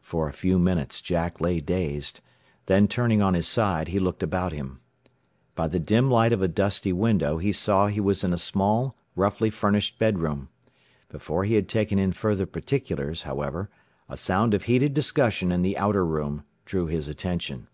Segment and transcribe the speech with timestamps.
[0.00, 2.22] For a few minutes Jack lay dazed,
[2.64, 4.80] then turning on his side, he looked about him.
[5.54, 8.96] By the dim light of a dusty window he saw he was in a small,
[9.14, 10.48] roughly furnished bedroom.
[11.10, 13.68] Before he had taken in further particulars, however,
[14.08, 17.68] a sound of heated discussion in the outer room drew his attention.